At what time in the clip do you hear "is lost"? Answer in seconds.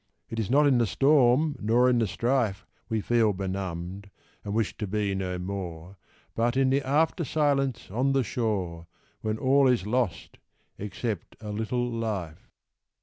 9.67-10.39